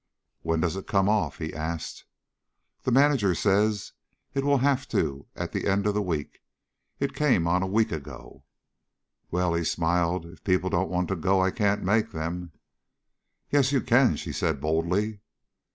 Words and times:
"When 0.41 0.61
does 0.61 0.75
it 0.75 0.87
come 0.87 1.07
off?" 1.07 1.37
he 1.37 1.53
asked. 1.53 2.05
"The 2.81 2.91
manager 2.91 3.35
says 3.35 3.91
it 4.33 4.43
will 4.43 4.57
have 4.57 4.87
to 4.87 5.27
at 5.35 5.51
the 5.51 5.67
end 5.67 5.85
of 5.85 5.93
the 5.93 6.01
week. 6.01 6.39
It 6.99 7.13
came 7.13 7.45
on 7.45 7.61
a 7.61 7.67
week 7.67 7.91
ago." 7.91 8.43
"Well," 9.29 9.53
he 9.53 9.63
smiled, 9.63 10.25
"if 10.25 10.43
people 10.43 10.71
don't 10.71 10.89
want 10.89 11.07
to 11.09 11.15
go, 11.15 11.39
I 11.39 11.51
can't 11.51 11.83
make 11.83 12.09
them." 12.13 12.51
"Yes 13.51 13.71
you 13.71 13.79
can," 13.79 14.15
she 14.15 14.31
said 14.33 14.59
boldly. 14.59 15.19